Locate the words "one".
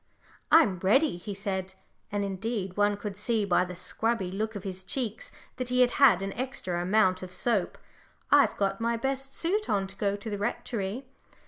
2.75-2.97